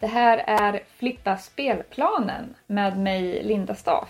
[0.00, 4.08] Det här är Flippa spelplanen med mig Linda Staff.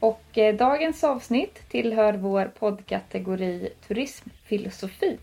[0.00, 5.18] Och eh, dagens avsnitt tillhör vår poddkategori Turismfilosofi.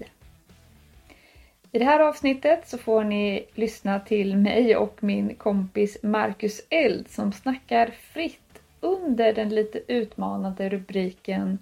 [1.71, 7.09] I det här avsnittet så får ni lyssna till mig och min kompis Marcus Eld
[7.09, 11.59] som snackar fritt under den lite utmanande rubriken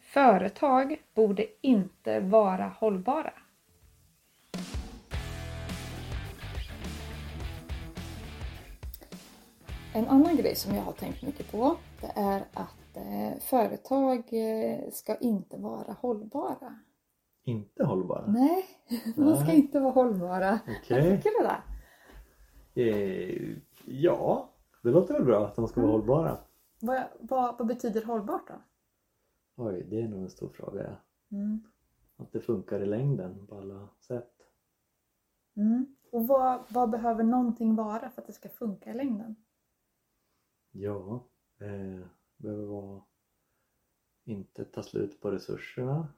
[0.00, 3.32] Företag borde inte vara hållbara.
[9.94, 14.90] En annan grej som jag har tänkt mycket på det är att eh, företag eh,
[14.90, 16.78] ska inte vara hållbara.
[17.44, 18.26] Inte hållbara?
[18.26, 18.64] Nej,
[19.16, 20.58] de ska inte vara hållbara.
[20.80, 21.16] Okej.
[21.16, 21.60] Tycker du det?
[22.74, 24.50] Eh, ja,
[24.82, 26.00] det låter väl bra att de ska vara Mm.
[26.00, 26.38] hållbara.
[26.80, 28.54] Vad, vad, vad betyder hållbart då?
[29.56, 30.82] Oj, det är nog en stor fråga.
[30.82, 30.96] Ja.
[31.36, 31.60] Mm.
[32.16, 34.32] Att det funkar i längden på alla sätt.
[35.56, 35.96] Mm.
[36.12, 39.36] Och vad, vad behöver någonting vara för att det ska funka i längden?
[40.72, 41.24] Ja,
[41.58, 43.02] eh, behöver vara
[44.24, 46.08] inte ta slut på resurserna.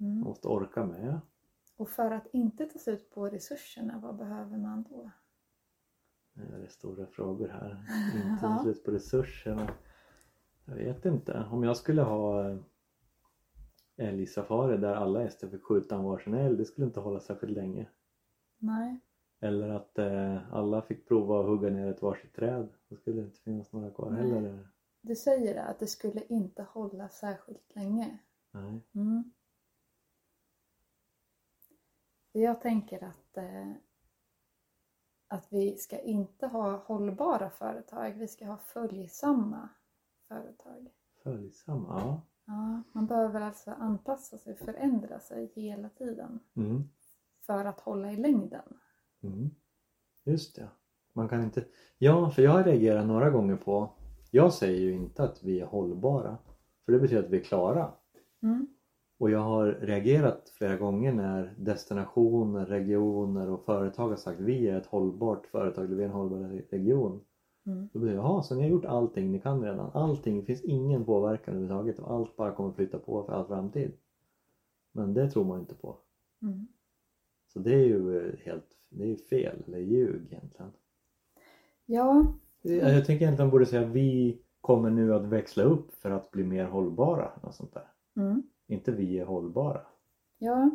[0.00, 0.20] Mm.
[0.20, 1.20] Måste orka med.
[1.76, 5.10] Och för att inte ta slut på resurserna, vad behöver man då?
[6.36, 7.84] Eh, Det är stora frågor här.
[8.30, 9.74] Inte ta slut på resurserna.
[10.64, 11.46] Jag vet inte.
[11.50, 12.58] Om jag skulle ha eh,
[13.96, 17.88] älgsafari där alla hästar fick skjuta en varsin älg, det skulle inte hålla särskilt länge.
[18.58, 19.00] Nej.
[19.40, 22.68] Eller att eh, alla fick prova att hugga ner ett varsitt träd.
[22.88, 24.30] Då skulle det inte finnas några kvar Nej.
[24.30, 24.68] heller.
[25.00, 28.18] Du säger det, att det skulle inte hålla särskilt länge.
[28.50, 28.80] Nej.
[28.94, 29.32] Mm.
[32.32, 33.72] Jag tänker att, eh,
[35.28, 39.68] att vi ska inte ha hållbara företag, vi ska ha följsamma
[40.28, 40.88] företag.
[41.22, 42.20] Följsamma, ja.
[42.44, 46.82] Ja, man behöver alltså anpassa sig, förändra sig hela tiden Mm.
[47.40, 48.80] för att hålla i längden.
[49.26, 49.50] Mm.
[50.24, 50.68] Just det.
[51.12, 51.64] Man kan inte...
[51.98, 53.90] Ja, för jag har reagerat några gånger på...
[54.30, 56.38] Jag säger ju inte att vi är hållbara.
[56.84, 57.92] För det betyder att vi är klara.
[58.42, 58.66] Mm.
[59.18, 64.78] Och jag har reagerat flera gånger när destinationer, regioner och företag har sagt vi är
[64.78, 67.20] ett hållbart företag eller vi är en hållbar region.
[67.66, 67.88] Mm.
[67.92, 69.90] Då blir det, jaha, så ni har gjort allting ni kan redan.
[69.94, 73.92] Allting, det finns ingen påverkan överhuvudtaget och allt bara kommer flytta på för all framtid.
[74.92, 75.96] Men det tror man inte på.
[76.42, 76.66] Mm.
[77.46, 80.72] Så det är ju eh, helt, det är ju fel, eller ljug egentligen.
[81.86, 82.26] Ja,
[82.62, 86.44] Jag jag tänker egentligen borde säga vi kommer nu att växla upp för att bli
[86.44, 87.30] mer hållbara.
[87.42, 87.88] Något sånt där.
[88.16, 88.42] mm.
[88.66, 89.80] Inte vi är hållbara.
[90.38, 90.70] ja,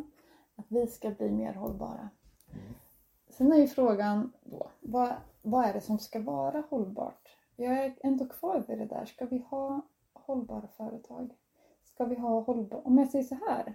[0.56, 2.08] att vi ska bli mer hållbara.
[2.52, 2.74] Mm.
[3.28, 5.12] Sen är ju frågan då, vad,
[5.42, 7.36] vad är det som ska vara hållbart?
[7.56, 9.04] Jag är ändå kvar vid det där.
[9.04, 9.80] Ska vi ha
[10.12, 11.34] hållbara företag?
[11.84, 12.80] Ska vi ha hållbara...
[12.80, 13.74] Om jag säger så här.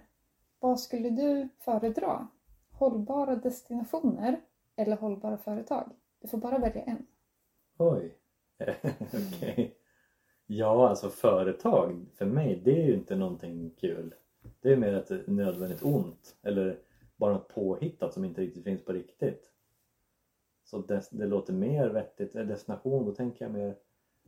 [0.60, 2.28] Vad skulle du föredra?
[2.78, 4.40] Hållbara destinationer
[4.76, 5.90] eller hållbara företag?
[6.20, 7.06] Du får bara välja en.
[7.78, 8.18] Oj.
[9.00, 9.76] Okej.
[10.46, 14.14] Ja, alltså företag för mig det är ju inte någonting kul.
[14.60, 16.78] Det är mer ett nödvändigt ont eller
[17.16, 19.52] bara något påhittat som inte riktigt finns på riktigt.
[20.64, 22.32] Så det, det låter mer vettigt.
[22.32, 23.76] Destination, då tänker jag mer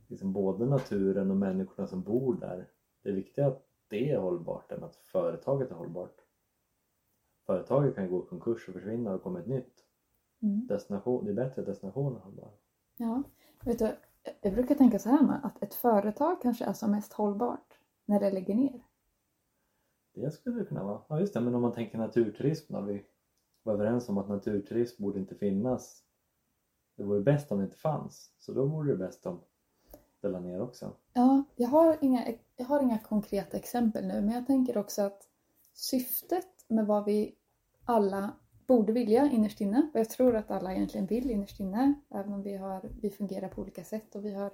[0.07, 2.67] liksom både naturen och människorna som bor där.
[3.03, 6.21] Det är viktigt att det är hållbart än att företaget är hållbart.
[7.45, 9.85] Företaget kan gå i konkurs och försvinna och komma ett nytt.
[10.41, 10.67] Mm.
[10.67, 12.51] Destination, det är bättre att destinationen hållbar.
[12.97, 13.23] Ja,
[13.65, 13.95] vet du,
[14.41, 18.19] jag brukar tänka så här med att ett företag kanske är som mest hållbart när
[18.19, 18.83] det lägger ner.
[20.13, 21.01] Det skulle det kunna vara.
[21.09, 22.81] Ja just det, men om man tänker naturturism då.
[22.81, 23.05] Vi
[23.63, 26.03] var överens om att naturturism borde inte finnas.
[26.95, 28.31] Det vore bäst om det inte fanns.
[28.39, 29.39] Så då vore det bäst om
[30.21, 30.95] det la ner också.
[31.13, 35.27] Ja, jag har, inga, jag har inga konkreta exempel nu, men jag tänker också att
[35.73, 37.35] syftet med vad vi
[37.85, 38.33] alla
[38.67, 42.43] borde vilja innerst inne, och jag tror att alla egentligen vill innerst inne, även om
[42.43, 44.51] vi, har, vi fungerar på olika sätt och vi har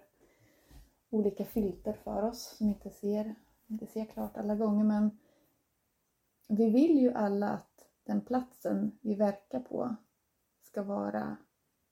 [1.09, 3.35] olika filter för oss som inte ser,
[3.67, 5.19] inte ser klart alla gånger, men
[6.47, 9.95] vi vill ju alla att den platsen vi verkar på
[10.61, 11.37] ska vara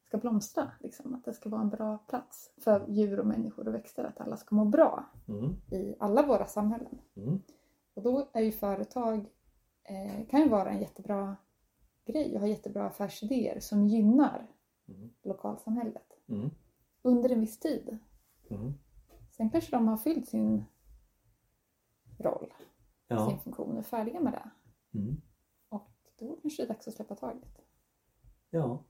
[0.08, 0.72] ska blomstra.
[0.80, 1.16] Liksom.
[1.16, 4.04] Att det ska vara en bra plats för djur och människor och växter.
[4.04, 5.56] Att alla ska må bra Mm.
[5.72, 6.98] i alla våra samhällen.
[7.16, 7.42] Mm.
[7.94, 9.30] Och då är ju företag,
[9.86, 11.36] eh, kan ju vara en jättebra
[12.06, 14.48] grej och ha jättebra affärsidéer som gynnar
[14.88, 15.10] Mm.
[15.24, 16.50] lokalsamhället Mm.
[17.02, 17.98] under en viss tid.
[18.50, 18.74] Mm.
[19.32, 20.64] Sen kanske de har fyllt sin
[22.20, 22.54] roll,
[23.08, 23.40] sin Ja.
[23.44, 24.50] funktion och är färdiga med det.
[25.00, 25.22] Mm.
[25.70, 25.90] Och
[26.20, 27.62] då kanske det är dags att släppa taget.
[28.50, 28.84] ja.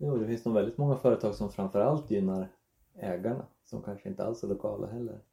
[0.00, 2.48] Jo, det finns nog väldigt många företag som framförallt gynnar
[2.94, 5.24] ägarna som kanske inte alls är lokala heller.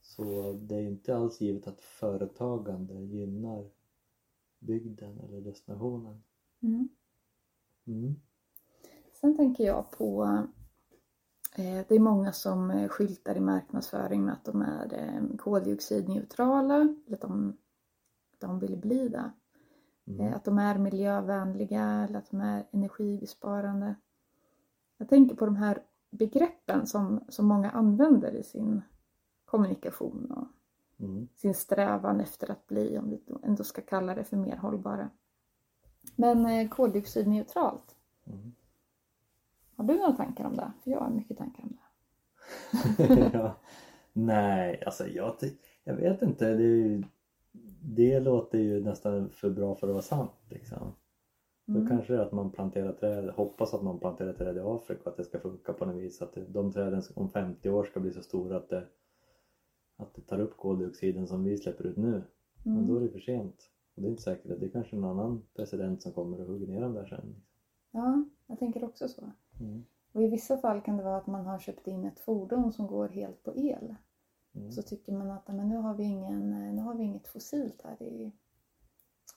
[0.00, 3.70] Så det är inte alls givet att företagande gynnar
[4.60, 6.22] bygden eller destinationen.
[6.62, 6.88] Mm.
[7.86, 8.14] Mm.
[9.12, 10.24] Sen tänker jag på
[11.56, 16.74] eh, det är många som eh, skyltar i marknadsföring med att de är eh, koldioxidneutrala,
[17.06, 17.56] eller att de,
[18.38, 19.30] de vill bli det.
[20.06, 20.20] Mm.
[20.20, 23.94] Eh, Att de är miljövänliga eller att de är energibesparande.
[24.96, 28.82] Jag tänker på de här begreppen som, som många använder i sin
[29.44, 30.46] kommunikation och
[31.00, 31.28] Mm.
[31.36, 35.10] sin strävan efter att bli, om vi ändå ska kalla det för mer hållbara.
[36.16, 38.52] Men eh, koldioxidneutralt, Mm.
[39.76, 40.72] har du några tankar om det?
[40.84, 43.30] För jag har mycket tankar om det.
[43.32, 43.56] ja.
[44.12, 45.34] Nej, alltså jag,
[45.84, 46.54] jag vet inte.
[46.54, 47.02] Det, ju,
[47.82, 50.32] det låter ju nästan för bra för att vara sant.
[50.48, 50.92] Liksom.
[51.66, 51.88] Då Mm.
[51.88, 55.08] kanske det är att man planterar träd, hoppas att man planterar träd i Afrika och
[55.08, 56.22] att det ska funka på något vis.
[56.22, 58.86] Att de träden om 50 år ska bli så stora att det,
[60.02, 62.22] att det tar upp koldioxiden som vi släpper ut nu.
[62.62, 63.06] Men då är Mm.
[63.06, 63.70] det för sent.
[63.94, 66.46] Och det är inte säkert att det är kanske en annan president som kommer och
[66.46, 67.42] hugger ner dem där sen.
[67.90, 69.30] Ja, jag tänker också så.
[69.60, 69.84] Mm.
[70.12, 72.86] Och i vissa fall kan det vara att man har köpt in ett fordon som
[72.86, 73.94] går helt på el.
[74.54, 74.72] Mm.
[74.72, 78.02] Så tycker man att men nu, har vi ingen, nu har vi inget fossilt här
[78.02, 78.32] i,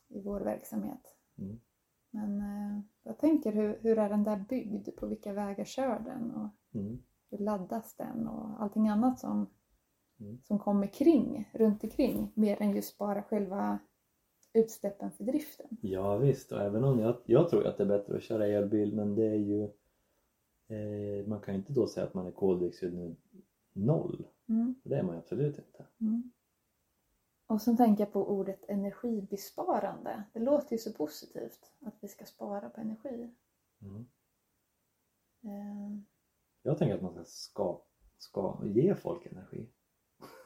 [0.07, 1.15] i vår verksamhet.
[1.37, 1.59] Mm.
[2.11, 4.89] Men eh, jag tänker hur, hur är den där byggd?
[4.97, 6.31] På vilka vägar kör den?
[6.31, 6.49] Och
[6.79, 6.97] Mm.
[7.29, 8.27] hur laddas den?
[8.27, 9.47] Och allting annat som,
[10.23, 10.41] Mm.
[10.43, 12.31] som kommer kring, runt omkring.
[12.35, 13.79] Mer än just bara själva
[14.53, 15.77] utsläppen för driften.
[15.81, 18.93] Ja visst, och även om jag, jag tror att det är bättre att köra elbil
[18.93, 19.63] men det är ju
[20.67, 23.15] eh, man kan ju inte då säga att man är koldioxid
[23.73, 24.27] noll.
[24.49, 24.75] Mm.
[24.83, 25.85] Det är man absolut inte.
[26.01, 26.31] Mm.
[27.47, 30.23] Och sen tänker jag på ordet energibesparande.
[30.33, 33.33] Det låter ju så positivt att vi ska spara på energi.
[33.81, 34.05] Mm.
[35.43, 35.99] Eh,
[36.63, 37.81] Jag tänker att man ska, ska,
[38.17, 39.69] ska ge folk energi.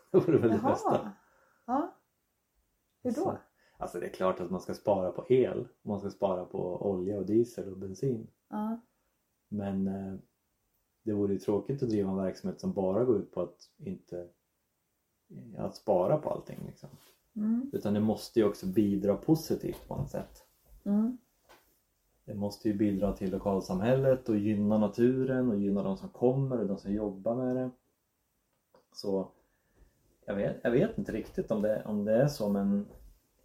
[0.11, 0.89] Det vore väl det bästa.
[0.91, 1.11] Jaha.
[1.65, 1.93] Ja.
[3.03, 3.21] Hur då?
[3.21, 3.37] Så,
[3.77, 5.67] alltså det är klart att man ska spara på el.
[5.81, 8.27] Man ska spara på olja och diesel och bensin.
[8.49, 8.81] Ja.
[9.47, 10.15] Men eh,
[11.03, 14.27] det vore ju tråkigt att driva en verksamhet som bara går ut på att inte
[15.57, 16.89] att spara på allting liksom.
[17.35, 17.69] Mm.
[17.73, 20.43] Utan det måste ju också bidra positivt på något sätt.
[20.83, 21.17] Mm.
[22.25, 26.67] Det måste ju bidra till lokalsamhället och gynna naturen och gynna de som kommer och
[26.67, 27.71] de som jobbar med det.
[28.91, 29.31] Så
[30.27, 32.87] jag vet, jag vet inte riktigt om det, om det är så men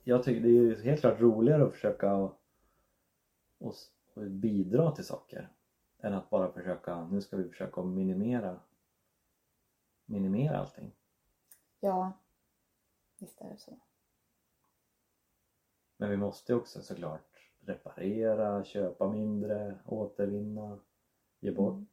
[0.05, 2.41] jag tycker det är ju helt klart roligare att försöka och,
[3.59, 3.75] och,
[4.15, 5.49] och bidra till saker
[5.99, 8.61] än att bara försöka, nu ska vi försöka minimera
[10.05, 10.93] minimera allting.
[11.81, 12.13] Ja.
[13.19, 13.79] Visst är det så.
[15.97, 20.79] Men vi måste också såklart reparera, köpa mindre, återvinna,
[21.41, 21.73] ge bort.
[21.73, 21.87] Mm.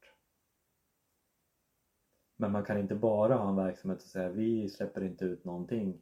[2.41, 6.01] Men man kan inte bara ha en verksamhet och säga vi släpper inte ut någonting.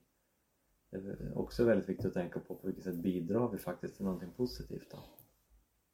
[0.92, 4.06] Det är också väldigt viktigt att tänka på på vilket sätt bidrar vi faktiskt till
[4.06, 4.98] någonting positivt då.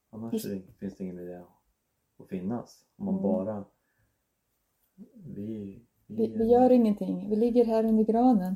[0.10, 2.86] Annars Just- finns det ingen idé att- finnas.
[2.98, 3.24] Om man Mm.
[3.24, 3.66] bara
[5.14, 7.30] vi, Vi, vi gör ingenting.
[7.30, 8.56] Vi ligger här under granen.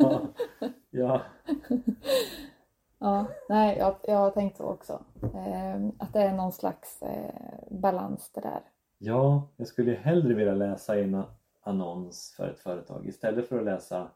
[0.00, 0.28] ja,
[0.90, 1.22] ja,
[2.98, 5.04] Ja, nej, jag, jag har tänkt så också.
[5.22, 7.34] Eh, att det är någon slags eh,
[7.70, 8.60] balans det där.
[9.02, 11.22] Ja, jag skulle hellre vilja läsa en
[11.60, 14.10] annons för ett företag istället för att läsa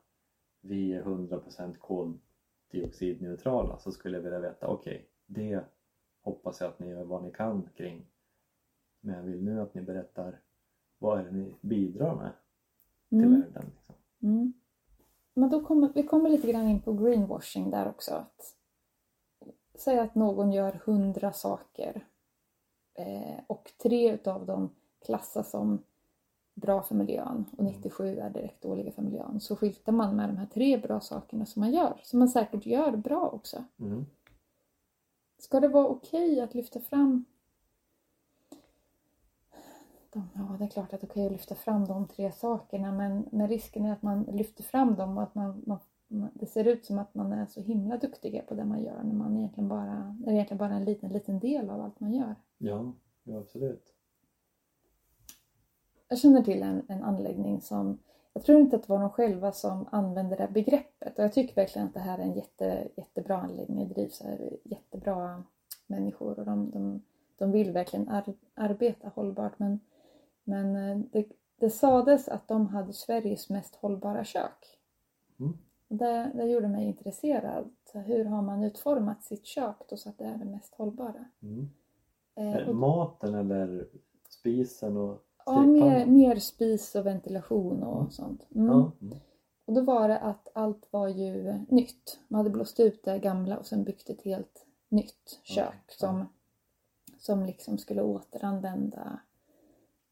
[0.60, 5.64] vi är 100% koldioxidneutrala så skulle jag vilja veta okej, det
[6.20, 8.06] hoppas jag att ni gör vad ni kan kring.
[9.00, 10.40] Men jag vill nu att ni berättar
[10.98, 12.30] vad är det ni bidrar med
[13.08, 13.40] till Mm.
[13.40, 13.70] världen.
[13.74, 13.94] Liksom.
[14.22, 14.52] Mm.
[15.34, 18.14] Men då kommer, vi kommer lite grann in på greenwashing där också.
[18.14, 18.56] Att,
[19.74, 22.06] säg att någon gör hundra saker
[22.94, 24.70] eh, och tre utav dem
[25.04, 25.82] klassas som
[26.54, 29.40] bra för miljön och 97 är direkt dåliga för miljön.
[29.40, 32.66] Så skyltar man med de här tre bra sakerna som man gör, som man säkert
[32.66, 33.64] gör bra också.
[33.78, 34.06] Mm.
[35.38, 37.24] Ska det vara okej att lyfta fram
[40.10, 42.92] de, Ja, det är klart att det är okej att lyfta fram de tre sakerna
[42.92, 45.78] men, men risken är att man lyfter fram dem och att man, man,
[46.34, 49.14] det ser ut som att man är så himla duktiga på det man gör när
[49.14, 52.34] man egentligen bara, det är egentligen bara en liten, liten del av allt man gör.
[52.58, 52.92] Ja,
[53.22, 53.93] ja, absolut.
[56.08, 57.98] Jag känner till en, en anläggning som,
[58.32, 61.32] jag tror inte att det var de själva som använde det här begreppet och jag
[61.32, 64.28] tycker verkligen att det här är en jätte, jättebra anläggning, det drivs av
[64.64, 65.44] jättebra
[65.86, 67.02] människor och de, de,
[67.36, 69.80] de vill verkligen ar, arbeta hållbart men,
[70.44, 74.78] men eh, det, det sades att de hade Sveriges mest hållbara kök.
[75.40, 75.58] Mm.
[75.88, 77.70] Det, det gjorde mig intresserad.
[77.92, 81.24] Så Hur har man utformat sitt kök då så att det är det mest hållbara?
[81.42, 81.68] Mm.
[82.34, 83.88] Eh, maten eller
[84.28, 86.14] spisen och Ja, mer, stekpannan?
[86.16, 88.10] mer spis och ventilation och Mm.
[88.10, 88.46] sånt.
[88.54, 88.70] Mm.
[88.70, 88.92] Mm.
[89.66, 92.18] Och då var det att allt var ju nytt.
[92.28, 95.94] Man hade blåst ut det gamla och sen byggt ett helt nytt kök ja.
[95.96, 96.28] som,
[97.18, 99.20] som liksom skulle återanvända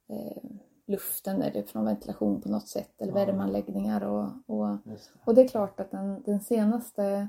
[0.08, 0.42] eh,
[0.86, 3.24] luften eller från ventilation på något sätt eller Ja.
[3.26, 4.98] värmeanläggningar och, och, det.
[5.24, 7.28] och det är klart att den, den senaste,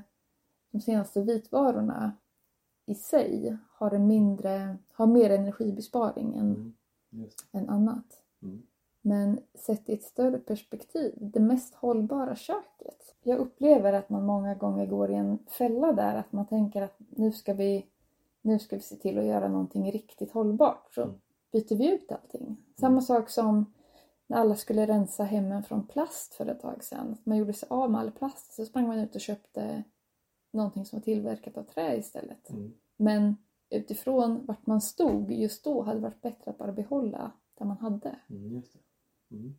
[0.70, 2.12] de senaste vitvarorna
[2.86, 6.74] i sig har en mindre, har mer energibesparing än, Mm.
[7.14, 8.22] Just än annat.
[8.42, 8.62] Mm.
[9.02, 13.14] Men sett i ett större perspektiv, det mest hållbara köket.
[13.22, 16.96] Jag upplever att man många gånger går i en fälla där, att man tänker att
[17.10, 17.86] nu ska vi,
[18.42, 20.94] nu ska vi se till att göra någonting riktigt hållbart.
[20.94, 21.14] Så Mm.
[21.52, 22.56] byter vi ut allting.
[22.80, 23.72] Samma sak som
[24.26, 27.16] när alla skulle rensa hemmen från plast för ett tag sedan.
[27.24, 29.82] Man gjorde sig av med all plast, så sprang man ut och köpte
[30.50, 32.50] någonting som var tillverkat av trä istället.
[32.50, 32.72] Mm.
[32.96, 33.36] Men
[33.76, 38.18] utifrån vart man stod just då hade varit bättre att bara behålla det man hade.
[38.30, 38.62] Mm.
[39.30, 39.54] Mm.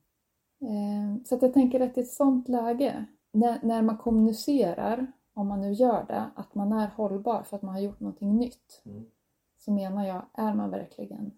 [0.59, 5.47] Eh, Så att jag tänker att i ett sånt läge, när, när man kommunicerar, om
[5.47, 8.81] man nu gör det, att man är hållbar för att man har gjort någonting nytt.
[8.85, 9.05] Mm.
[9.57, 11.31] Så menar jag, är man verkligen,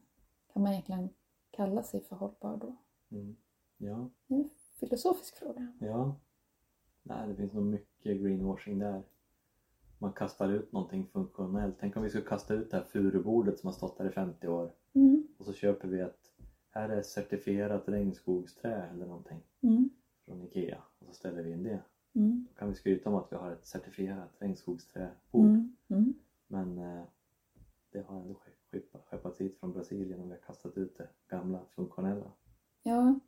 [0.53, 1.10] kan man egentligen
[1.51, 2.75] kalla sig för hållbar då?
[3.17, 3.36] Mm.
[3.77, 4.10] Ja.
[4.27, 5.74] Det är en filosofisk fråga.
[5.79, 6.15] Ja.
[7.03, 9.03] Nej, det finns nog mycket greenwashing där.
[9.99, 11.75] Man kastar ut någonting funktionellt.
[11.79, 14.47] Tänk om vi skulle kasta ut det här furubordet som har stått där i 50
[14.47, 16.33] år Mm, och så köper vi ett
[16.69, 19.89] här är certifierat regnskogsträ eller någonting mm,
[20.25, 21.81] från Ikea och så ställer vi in det.
[22.15, 26.13] mm, Då kan vi skryta om att vi har ett certifierat regnskogsträbord mm, mm.
[26.47, 27.03] men eh,
[27.91, 31.09] det har ändå ske- skeppa- skeppats hit från Brasilien och vi har kastat ut det
[31.27, 32.31] gamla funktionella.
[32.83, 33.19] Ja,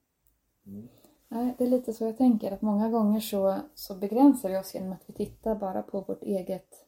[0.65, 0.87] Mm.
[1.29, 4.75] Nej, det är lite så jag tänker att många gånger så, så begränsar vi oss
[4.75, 6.85] genom att vi tittar bara på vårt eget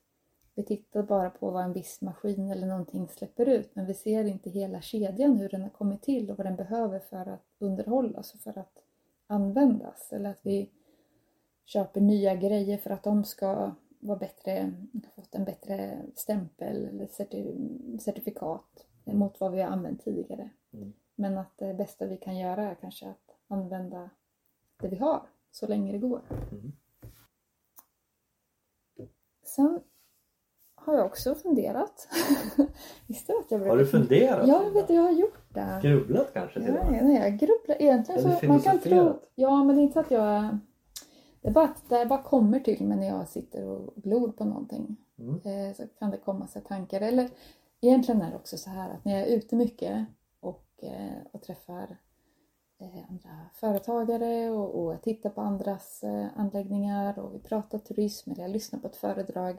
[0.56, 4.24] vi tittar bara på vad en viss maskin eller någonting släpper ut men vi ser
[4.26, 8.34] inte hela kedjan hur den har kommit till och vad den behöver för att underhållas
[8.34, 8.78] och för att
[9.28, 10.14] användas.
[10.14, 10.70] Eller att vi
[11.66, 14.74] köper nya grejer för att de ska vara bättre,
[15.16, 20.50] fått en bättre stämpel eller certi- certifikat mot vad vi har använt tidigare.
[20.74, 20.94] Mm.
[21.16, 24.10] Men att det bästa vi kan göra är kanske att använda
[24.82, 25.22] det vi har
[25.52, 26.22] så länge det går.
[26.52, 26.72] Mm.
[29.44, 29.80] Sen
[30.76, 32.08] har jag också funderat.
[33.08, 33.76] Visste att jag brukar...
[33.76, 34.48] Har du funderat?
[34.48, 35.80] Ja, jag vet jag har gjort det.
[35.84, 39.20] Grubblat kanske till Ja, nej, jag grubblar egentligen Eller så man kan tro...
[39.36, 40.58] Ja, men det är inte så att jag...
[41.42, 44.46] Det är bara att det bara kommer till mig när jag sitter och glor på
[44.46, 44.98] någonting.
[45.20, 45.36] Mm.
[45.36, 47.02] Eh, så kan det komma sig tankar.
[47.02, 47.30] Eller
[47.82, 50.06] egentligen är det också så här att när jag är ute mycket
[50.40, 51.98] och, eh, och träffar
[52.86, 58.52] andra företagare och, och tittar på andras eh, anläggningar och vi pratar turism eller jag
[58.52, 59.58] lyssnar på ett föredrag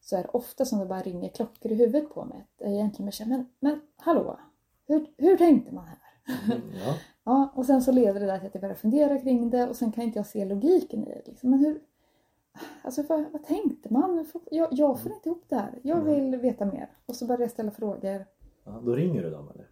[0.00, 2.46] så är det ofta som det bara ringer klockor i huvudet på mig.
[2.58, 4.38] Jag egentligen känner, men, men hallå,
[4.86, 5.98] hur, hur tänkte man här?
[6.44, 6.62] Mm.
[6.86, 6.94] Ja.
[7.24, 9.76] Ja, och sen så leder det där till att jag börjar fundera kring det och
[9.76, 11.22] sen kan inte jag se logiken i det.
[11.26, 11.50] Liksom.
[11.50, 11.80] Men hur,
[12.82, 14.26] alltså vad, vad tänkte man?
[14.50, 15.78] Jag, jag får inte ihop det här.
[15.82, 16.90] Jag vill veta mer.
[17.06, 18.26] Och så börjar jag ställa frågor.
[18.64, 18.80] ja.
[18.84, 19.68] Då ringer du dem eller?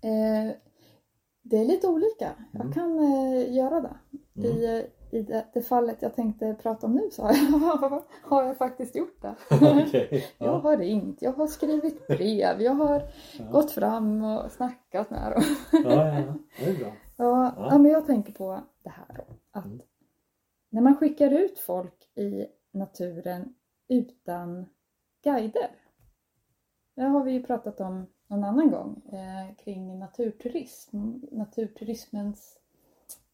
[0.00, 0.54] Eh,
[1.46, 2.32] det är lite olika.
[2.52, 2.72] Jag Mm.
[2.72, 3.96] kan eh, göra det.
[4.36, 4.50] Mm.
[4.50, 8.56] I, i det, det fallet jag tänkte prata om nu så har jag, har jag
[8.56, 9.34] faktiskt gjort det.
[10.38, 10.58] Jag Ja.
[10.58, 13.02] har ringt, jag har skrivit brev, jag har
[13.38, 13.44] Ja.
[13.52, 15.42] gått fram och snackat med dem.
[15.72, 16.34] Ja, ja.
[16.58, 16.92] Det är bra.
[17.16, 17.54] Ja.
[17.56, 17.78] ja.
[17.78, 19.24] men jag tänker på det här då.
[19.50, 19.80] Att Mm.
[20.70, 23.54] när man skickar ut folk i naturen
[23.88, 24.66] utan
[25.24, 25.70] guider.
[26.94, 30.98] Det har vi ju pratat om någon annan gång eh, kring naturturism.
[31.32, 32.58] Naturturismens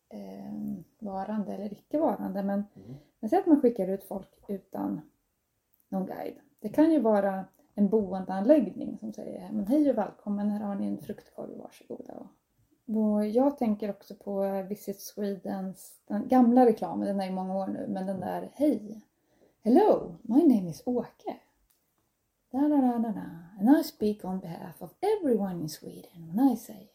[0.08, 0.52] eh,
[0.98, 2.42] varande eller icke varande.
[2.42, 2.96] Men, Mm.
[3.20, 5.00] men säg att man skickar ut folk utan
[5.88, 6.38] någon guide.
[6.60, 7.44] Det kan ju vara
[7.74, 12.28] en boendeanläggning som säger men hej och välkommen, här har ni en fruktkorg, varsågoda.
[12.86, 17.66] Och jag tänker också på Visit Swedens den gamla reklamen, den är i många år
[17.66, 19.00] nu, men den där Hej!
[19.62, 21.36] Hello, my name is Åke.
[22.50, 23.24] Da, da, da, da, da.
[23.60, 26.88] And I speak on behalf of everyone in Sweden when I say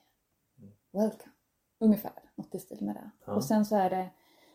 [0.91, 1.31] welcome.
[1.79, 3.09] Ungefär, något i stil med det.
[3.25, 3.33] Ja.
[3.35, 4.09] Och sen så är det,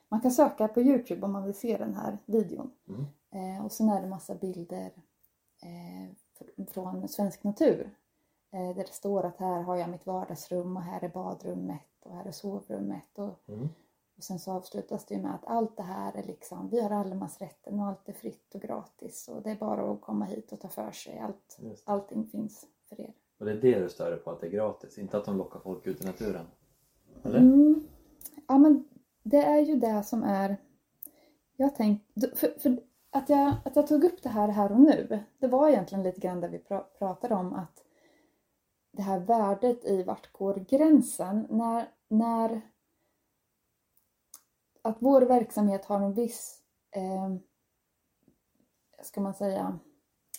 [0.08, 2.70] man kan söka på Youtube om man vill se den här videon.
[2.88, 3.06] Mm.
[3.58, 4.90] Eh, och sen är det massa bilder
[5.62, 7.96] eh, fr- från Svensk Natur.
[8.52, 12.14] Eh, där det står att här har jag mitt vardagsrum och här är badrummet och
[12.16, 13.18] här är sovrummet.
[13.18, 13.68] Och, Mm.
[14.20, 16.90] Och sen så avslutas det ju med att allt det här är liksom, vi har
[16.90, 20.60] allemansrätten och allt är fritt och gratis och det är bara att komma hit och
[20.60, 21.18] ta för sig.
[21.18, 21.82] Allt, det.
[21.84, 23.14] allting finns för er.
[23.38, 25.60] Och det är det du stör på, att det är gratis, inte att de lockar
[25.60, 26.46] folk ut i naturen?
[27.22, 27.38] Eller?
[27.38, 27.88] Mm.
[28.48, 28.88] Ja men
[29.22, 30.56] det är ju det som är...
[31.56, 32.02] Jag tänk,
[32.34, 35.68] för, för att, jag, att jag tog upp det här här och nu, det var
[35.68, 37.84] egentligen lite grann där vi pra, pratade om att
[38.92, 42.60] det här värdet i vart går gränsen när, när
[44.82, 46.62] att vår verksamhet har en viss,
[46.96, 47.34] eh,
[49.02, 49.78] ska man säga,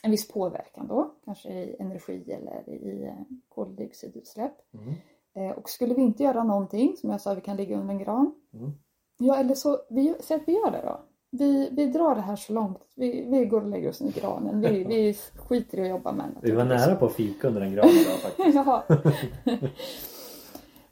[0.03, 4.55] en viss påverkan då, kanske i energi eller i eh, koldioxidutsläpp.
[4.73, 4.93] Mm.
[5.33, 7.99] Eh, och skulle vi inte göra någonting, som jag sa, vi kan ligga under en
[7.99, 8.35] gran.
[8.53, 8.71] Mm.
[9.17, 10.99] Ja, eller så, vi, säg att vi gör det då.
[11.31, 12.87] Vi, vi drar det här så långt.
[12.95, 14.61] Vi, vi går och lägger oss under granen.
[14.61, 17.71] Vi, vi skiter i att jobba med Vi var nära på att fika under en
[17.71, 18.55] gran idag faktiskt.
[18.55, 18.83] Jaha.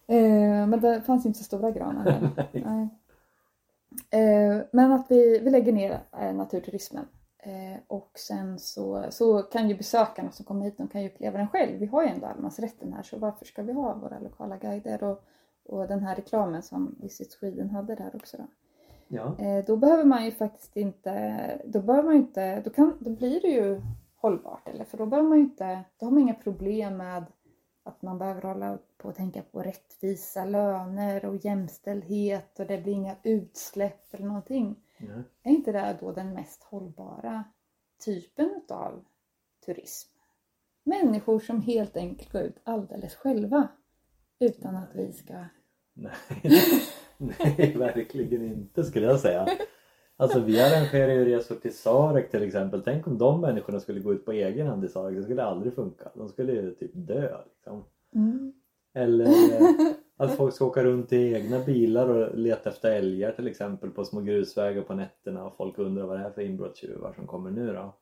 [0.08, 2.48] eh, men det fanns inte så stora granar heller.
[2.66, 2.90] Nej.
[4.10, 7.06] Eh, men att vi, vi lägger ner eh, naturturismen.
[7.44, 11.38] Eh, och sen så, så kan ju besökarna som kommer hit, de kan ju uppleva
[11.38, 11.80] den själv.
[11.80, 15.24] Vi har ju ändå allemansrätten här så varför ska vi ha våra lokala guider och,
[15.66, 18.48] och den här reklamen som Visit Sweden hade där också då.
[19.08, 19.36] Ja.
[19.68, 23.48] Då behöver man ju faktiskt inte, då behöver man inte, då, kan, då blir det
[23.48, 23.82] ju
[24.16, 27.24] hållbart eller för då behöver man inte, då har man inga problem med
[27.90, 32.94] att man behöver hålla på och tänka på rättvisa löner och jämställdhet och det blir
[32.94, 34.76] inga utsläpp eller någonting.
[34.98, 35.24] Ja.
[35.44, 37.44] Är inte det då den mest hållbara
[38.06, 39.06] typen av
[39.66, 40.10] turism?
[40.84, 43.68] Människor som helt enkelt går ut alldeles själva
[44.40, 45.46] utan att vi ska...
[45.94, 46.14] Nej.
[47.18, 49.48] Nej, verkligen inte skulle jag säga.
[50.22, 52.82] Alltså vi arrangerar ju resor till Sarek till exempel.
[52.82, 55.16] Tänk om de människorna skulle gå ut på egen hand i Sarek.
[55.18, 56.12] Det skulle aldrig funka.
[56.16, 57.84] De skulle ju typ dö liksom.
[58.16, 58.54] Mm.
[58.94, 63.48] Eller eh, att folk ska åka runt i egna bilar och leta efter älgar till
[63.48, 67.28] exempel på små grusvägar på nätterna och folk undrar vad det är för inbrottstjuvar som
[67.28, 67.96] kommer nu då.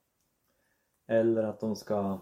[1.08, 2.20] Eller att de ska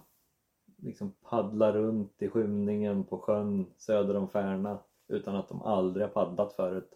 [0.78, 6.12] liksom paddla runt i skymningen på sjön söder om Färna utan att de aldrig har
[6.12, 6.90] paddlat förut.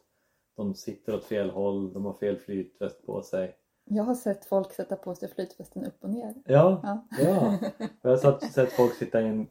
[0.59, 3.55] De sitter åt fel håll, de har fel flytväst på sig.
[3.85, 6.33] Jag har sett folk sätta på sig flytvästen upp och ner.
[6.45, 7.05] Ja, Ja.
[7.19, 7.57] ja.
[8.01, 9.47] Jag har sett, sett folk sitta i en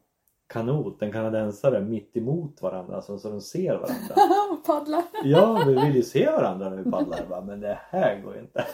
[0.47, 4.15] kanot, en kanadensare, mitt emot varandra alltså, så de ser varandra.
[4.53, 5.05] och paddla.
[5.25, 8.41] Ja, vi vill ju se varandra när vi paddlar bara, men det här går ju
[8.41, 8.65] inte.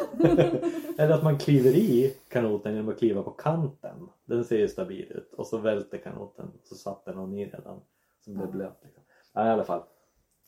[1.03, 4.09] Eller att man kliver i kanoten genom att kliva på kanten.
[4.25, 7.81] Den ser ju stabil ut och så välter kanoten så satt den någon i redan
[8.25, 8.79] som blev blöt.
[8.83, 9.03] Liksom.
[9.35, 9.83] Ja, i alla fall.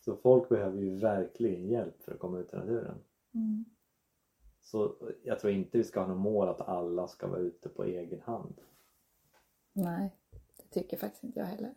[0.07, 2.99] Så folk behöver ju verkligen hjälp för att komma ut i naturen.
[3.35, 3.65] Mm.
[4.63, 7.85] Så jag tror inte vi ska ha något mål att alla ska vara ute på
[7.85, 8.61] egen hand.
[9.73, 10.17] Nej,
[10.57, 11.75] det tycker faktiskt inte jag heller.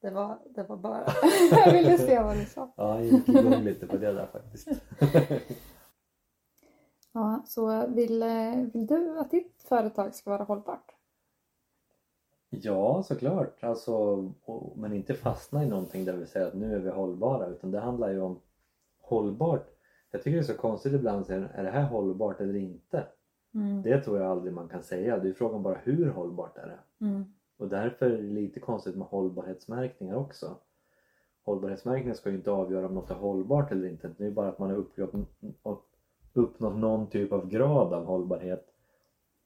[0.00, 1.06] Det var, det var bara...
[1.50, 2.72] jag ville se vad du sa.
[2.76, 4.68] Ja, jag gick igång lite på det där faktiskt.
[7.16, 8.24] Ja, så vill,
[8.72, 10.93] vill du att ditt företag ska vara hållbart?
[12.62, 13.64] Ja, såklart.
[13.64, 14.22] Alltså,
[14.76, 17.80] men inte fastna i någonting där vi säger att nu är vi hållbara utan det
[17.80, 18.40] handlar ju om
[19.00, 19.70] hållbart.
[20.10, 23.06] Jag tycker det är så konstigt ibland är det här hållbart eller inte?
[23.54, 23.82] Mm.
[23.82, 25.18] Det tror jag aldrig man kan säga.
[25.18, 27.06] Det är frågan bara hur hållbart är det?
[27.06, 27.24] Mm.
[27.56, 30.56] Och därför är det lite konstigt med hållbarhetsmärkningar också.
[31.44, 34.14] Hållbarhetsmärkningar ska ju inte avgöra om något är hållbart eller inte.
[34.18, 34.76] Det är bara att man har
[36.32, 38.73] uppnått någon typ av grad av hållbarhet.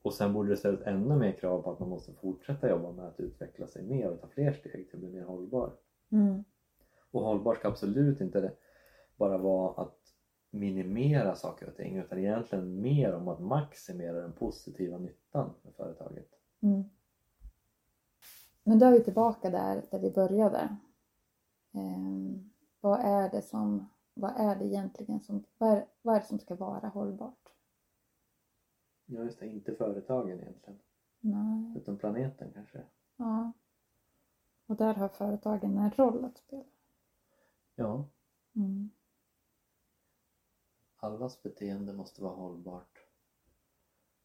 [0.02, 3.04] Och sen borde det ställas ännu mer krav på att man måste fortsätta jobba med
[3.04, 5.72] att utveckla sig mer och ta fler steg till att bli mer hållbar.
[6.12, 6.44] Mm.
[7.10, 8.52] Och hållbar ska absolut inte
[9.16, 9.98] bara vara att
[10.50, 16.28] minimera saker och ting utan egentligen mer om att maximera den positiva nyttan med företaget.
[16.60, 16.84] Mm.
[18.64, 20.76] Men då är vi tillbaka där, där vi började.
[21.72, 26.26] Ehm, vad är det som, vad är det egentligen som, vad är, vad är det
[26.26, 27.57] som ska vara hållbart?
[29.10, 30.78] Ja just det, inte företagen egentligen
[31.20, 32.84] Nej, utan planeten kanske.
[33.16, 33.52] ja.
[34.66, 36.64] Och där har företagen en roll att spela.
[37.74, 38.08] Ja,
[38.56, 38.90] Mm.
[40.96, 42.98] allas beteende måste vara hållbart.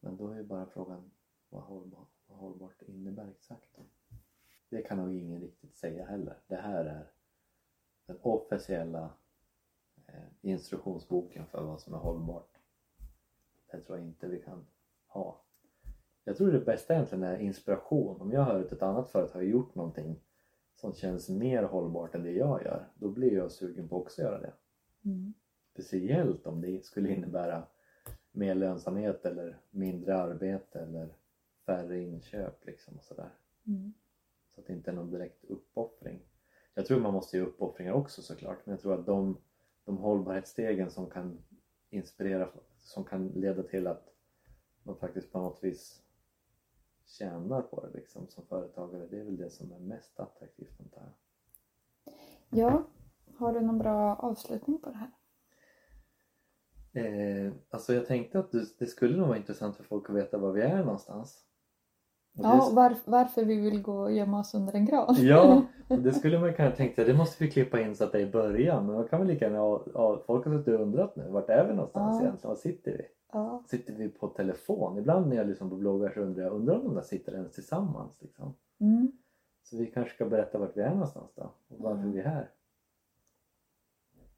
[0.00, 1.10] Men då är ju bara frågan
[1.48, 3.78] vad hållbart, vad hållbart innebär exakt.
[4.68, 6.38] Det kan nog ingen riktigt säga heller.
[6.46, 7.12] Det här är
[8.06, 9.10] den officiella
[10.06, 12.53] eh, instruktionsboken för vad som är hållbart.
[13.76, 14.66] Det tror jag inte vi kan
[15.06, 15.40] ha.
[16.24, 18.20] Jag tror det bästa egentligen är inspiration.
[18.20, 20.20] Om jag hör att ett annat företag har gjort någonting
[20.74, 24.22] som känns mer hållbart än det jag gör, då blir jag sugen på att också
[24.22, 24.52] göra det.
[25.04, 25.34] Mm.
[25.72, 27.66] Speciellt om det skulle innebära
[28.32, 31.14] mer lönsamhet eller mindre arbete eller
[31.66, 33.30] färre inköp liksom och sådär.
[33.66, 33.94] Mm.
[34.54, 36.20] Så att det inte är någon direkt uppoffring.
[36.74, 39.38] Jag tror man måste göra uppoffringar också såklart men jag tror att de,
[39.84, 41.38] de hållbarhetsstegen som kan
[41.90, 42.48] inspirera,
[42.84, 44.08] som kan leda till att
[44.82, 46.02] man faktiskt på något vis
[47.06, 51.02] tjänar på det liksom som företagare, det är väl det som är mest attraktivt antar
[51.02, 51.12] jag.
[52.50, 52.84] Ja,
[53.36, 55.10] har du någon bra avslutning på det här?
[56.92, 60.38] Eh, alltså jag tänkte att det, det skulle nog vara intressant för folk att veta
[60.38, 61.44] var vi är någonstans.
[62.36, 65.14] Ja, var, varför vi vill gå och gömma oss under en gran?
[65.18, 68.26] ja, det skulle man kunna tänka, det måste vi klippa in så att det är
[68.26, 68.86] i början.
[68.86, 71.48] Men man kan väl lika gärna ha, ha folk har suttit och undrat nu, vart
[71.50, 72.26] är vi någonstans Ja.
[72.26, 72.48] egentligen?
[72.48, 73.02] Var sitter vi?
[73.32, 73.62] Ja.
[73.66, 74.98] Sitter vi på telefon?
[74.98, 77.52] Ibland när jag lyssnar på bloggar så undrar jag, undrar om de där sitter ens
[77.52, 78.54] tillsammans liksom.
[78.80, 79.12] Mm.
[79.62, 82.10] Så vi kanske ska berätta vart vi är någonstans då och varför Ja.
[82.12, 82.50] vi är här.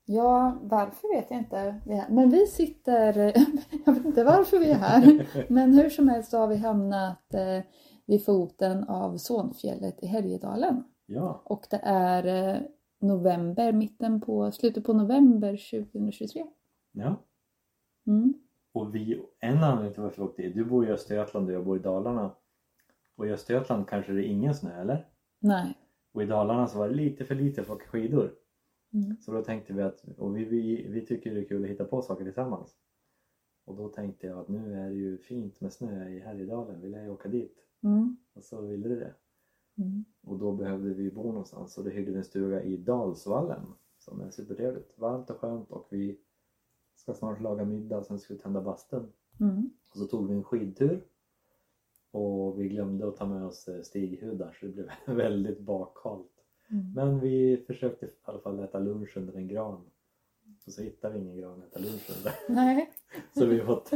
[0.09, 1.81] Ja, varför vet jag inte.
[2.09, 3.15] Men vi sitter,
[3.87, 7.35] jag vet inte varför vi är här, men hur som helst så har vi hamnat
[7.35, 7.65] eh,
[8.07, 10.85] vid foten av Sonfjället i Härjedalen.
[11.07, 12.61] Ja, Och det är eh,
[13.01, 15.51] november, mitten på, slutet på november
[15.83, 16.47] 2023.
[16.93, 17.23] ja.
[18.07, 18.35] Mm.
[18.73, 21.77] Och vi, en anledning till varför vi åkte du bor i Östergötland och jag bor
[21.77, 22.31] i Dalarna.
[23.17, 25.07] Och i Östergötland kanske det är ingen snö eller?
[25.41, 25.75] Nej.
[26.15, 28.33] Och i Dalarna så var det lite för lite för att åka skidor.
[28.97, 29.17] Mm.
[29.21, 31.85] Så då tänkte vi att, och vi, vi, vi tycker det är kul att hitta
[31.85, 32.77] på saker tillsammans.
[33.65, 36.93] Och då tänkte jag att nu är det ju fint med snö i Härjedalen, vill
[36.93, 37.59] jag åka dit.
[37.83, 38.17] Mm.
[38.33, 39.15] Och så ville det det.
[39.79, 40.05] Mm.
[40.23, 43.67] Och då behövde vi bo någonstans och då hyrde vi en stuga i Dalsvallen
[43.99, 44.99] som är supertrevligt.
[44.99, 46.19] Varmt och skönt och vi
[46.95, 49.13] ska snart laga middag och sen ska vi tända bastun.
[49.41, 49.71] Mm.
[49.91, 51.05] Och så tog vi en skidtur
[52.11, 56.36] och vi glömde att ta med oss eh, stighudar så det blev väldigt bakhalt.
[56.71, 56.93] Mm.
[56.95, 59.91] Men vi försökte i alla fall äta lunch under en gran.
[60.67, 62.33] Och så hittade vi ingen gran att äta lunch under.
[62.49, 62.93] Nej.
[63.33, 63.91] Så vi åt,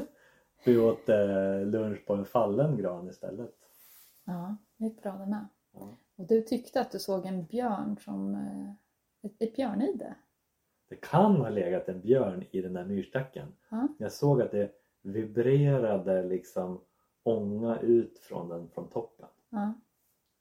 [0.64, 3.54] vi åt eh, lunch på en fallen gran istället.
[4.24, 5.46] Ja, det gick bra det med.
[5.72, 5.96] Ja.
[6.16, 8.70] Och du tyckte att du såg en björn som eh,
[9.22, 10.14] ett, ett björnide.
[10.88, 13.48] Det kan ha legat en björn i den där myrstacken.
[13.68, 13.88] Ja.
[13.98, 16.80] Jag såg att det vibrerade liksom
[17.22, 19.28] ånga ut från den från toppen.
[19.50, 19.74] Ja.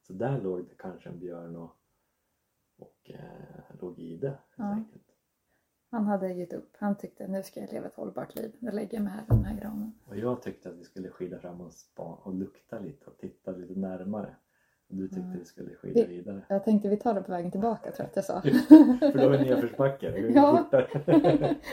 [0.08, 1.76] Så där låg det kanske en björn och,
[2.80, 5.04] och eh, låg i det helt enkelt.
[5.92, 6.76] Han hade gett upp.
[6.80, 8.56] Han tyckte nu ska jag leva ett hållbart liv.
[8.60, 9.94] Jag lägger mig här i den här granen.
[10.06, 13.52] Och jag tyckte att vi skulle skida fram och, spa, och lukta lite och titta
[13.52, 14.36] lite närmare.
[14.90, 15.36] Och du tyckte Ja.
[15.40, 16.46] vi skulle skida Vi- vidare.
[16.50, 18.42] Jag tänkte vi tar det på vägen tillbaka tror jag att jag sa.
[19.12, 20.18] För då är det nedförsbacke.
[20.34, 20.66] Ja.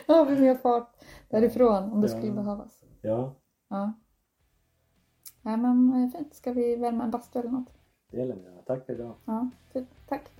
[0.07, 2.19] Då har vi mer fart därifrån om det Ja.
[2.19, 2.85] skulle behövas.
[3.03, 3.35] ja,
[3.69, 3.92] Ja.
[5.42, 6.35] Nej men eh, fint.
[6.35, 7.73] Ska vi värma en bastu eller något?
[8.11, 8.62] det gäller mig.
[8.66, 9.14] Tack för idag.
[9.25, 9.88] Ja, fint.
[10.09, 10.31] Tack.